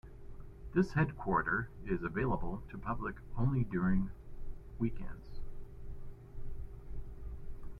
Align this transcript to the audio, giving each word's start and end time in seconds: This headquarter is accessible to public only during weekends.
This 0.73 0.93
headquarter 0.93 1.69
is 1.85 2.03
accessible 2.03 2.63
to 2.71 2.77
public 2.79 3.17
only 3.37 3.63
during 3.63 4.09
weekends. 4.79 5.41